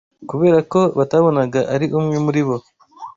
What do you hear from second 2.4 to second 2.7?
bo